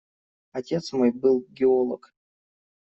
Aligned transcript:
Отец 0.51 0.93
мой 0.93 1.11
был 1.11 1.45
геолог. 1.49 2.11